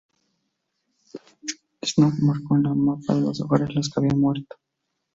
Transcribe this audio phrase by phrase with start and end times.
[1.87, 4.55] Snow marcó en el mapa los hogares de los que habían muerto.